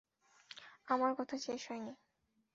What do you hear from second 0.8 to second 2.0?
আমার কথা শেষ হয়নি।